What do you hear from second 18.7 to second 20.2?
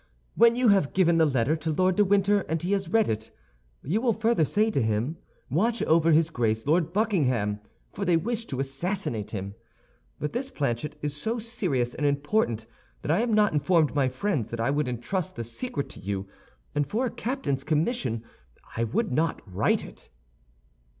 I would not write it."